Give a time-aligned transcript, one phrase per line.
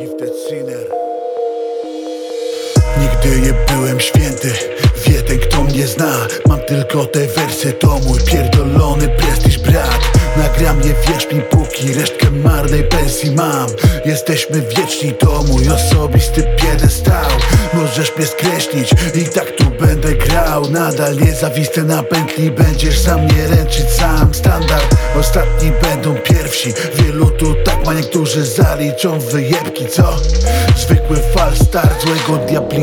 [0.00, 0.86] Gifted sinner
[3.00, 4.52] Nigdy nie byłem święty
[5.06, 6.26] Wie ten kto mnie zna.
[6.48, 10.19] Mam tylko te wersy To mój pierdolony prestiż brat.
[10.36, 13.66] Nagram nie wierz mi póki resztkę marnej pensji mam.
[14.04, 17.30] Jesteśmy wieczni to mój osobisty piedestał.
[17.74, 20.70] Możesz mnie skreślić i tak tu będę grał.
[20.70, 24.34] Nadal nie zawisnę na pętli Będziesz za mnie ręczyć sam.
[24.34, 26.72] Standard, ostatni będą pierwsi.
[26.94, 30.16] Wielu tu tak ma niektórzy zaliczą wyjebki, co?
[30.76, 31.56] Zwykły fal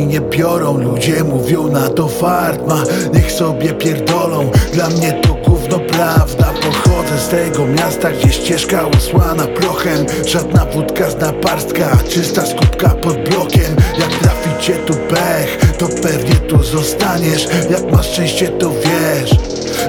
[0.06, 2.84] nie biorą Ludzie mówią na to fart ma
[3.14, 6.54] Niech sobie pierdolą Dla mnie to gówno prawda.
[6.62, 10.06] Pochodzę z tego miasta, gdzie ścieżka usłana prochem.
[10.26, 13.76] Żadna wódka z naparstka Czysta skupka pod blokiem.
[14.00, 17.48] Jak traficie tu pech To pewnie tu zostaniesz.
[17.70, 19.32] Jak masz szczęście to wiesz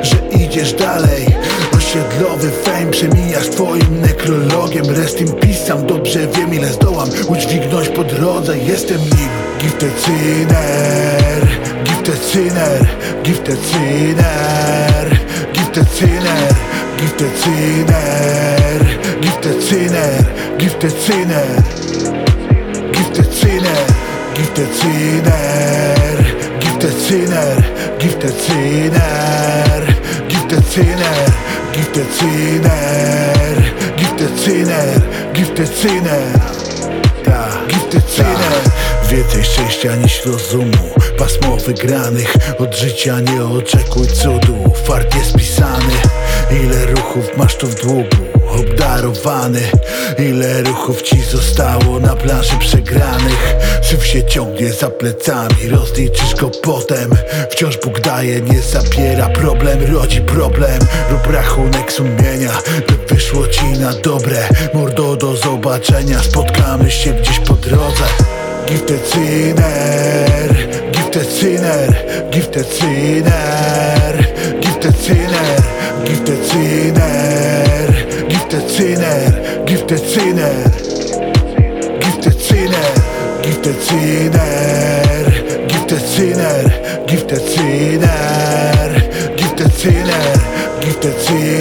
[0.03, 1.38] Że idziesz dalej
[1.89, 8.05] Osiedlowy fame przemijasz twoim nekrologiem Rest in peace, sam dobrze wiem ile zdołam Udźwignąć po
[8.05, 11.49] drodze, jestem nim Gifted sinner,
[11.85, 12.87] gifted sinner,
[13.23, 15.19] gifted sinner
[15.53, 16.55] Gifted sinner,
[16.99, 18.85] gifted sinner
[19.21, 20.25] Gifted sinner,
[20.59, 21.63] gifted sinner
[22.93, 23.87] Gifted sinner,
[24.35, 26.25] gifted sinner
[26.61, 27.63] Gifted sinner,
[27.99, 29.95] gifted sinner
[30.29, 31.48] Gifted sinner,
[31.79, 33.57] gifted sinner
[33.97, 36.41] Gifted sinner, gifted sinner.
[37.25, 38.63] Ta, Gifted sinner.
[39.11, 44.73] Więcej szczęścia niż rozumu Pasmo wygranych Od życia nie oczekuj cudu.
[44.85, 45.95] Fart jest pisany
[46.51, 49.61] Ile ruchów masz tu w długu Obdarowany.
[50.19, 53.57] Ile ruchów ci zostało na planszy przegranych?
[53.83, 57.11] Syf się ciągnie za plecami Rozliczysz go potem.
[57.51, 59.29] Wciąż Bóg daje, nie zabiera.
[59.29, 60.79] Problem rodzi problem.
[61.11, 64.49] Rób rachunek sumienia By wyszło ci na dobre.
[64.75, 66.23] Mordo do zobaczenia.
[66.23, 68.05] Spotkamy się gdzieś po drodze.
[68.69, 70.51] Gifted sinner
[70.93, 71.89] Gifted sinner
[72.31, 74.15] Gifted sinner
[74.61, 77.68] Gifted sinner Gifted sinner
[78.49, 80.71] Gifted sinner Gifted sinner
[82.01, 82.89] Gifted sinner
[83.43, 86.63] Gifted sinner Gifted sinner
[87.07, 88.17] Gifted sinner
[89.37, 90.25] Gifted sinner
[90.81, 91.61] Gifted sinner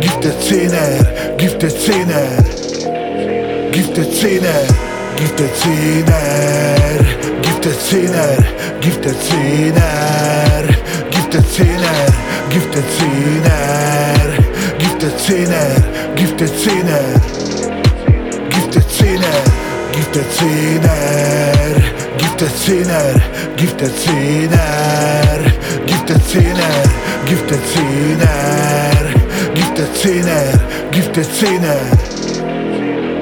[0.00, 2.40] Gifted sinner Gifted sinner
[3.76, 4.66] Gifted sinner
[5.18, 6.22] Gifted sinner
[7.42, 10.73] Gifted sinner Gifted sinner
[20.14, 21.74] Gifteziner,
[22.18, 23.14] Gifteziner,
[23.56, 24.60] Gifteziner,
[25.86, 26.82] Gifteziner,
[27.26, 28.94] Gifteziner,
[29.56, 30.44] Gifteziner,
[30.92, 31.80] Gifteziner,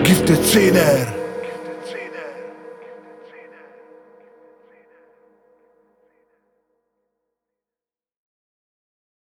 [0.05, 1.22] Gifteziner.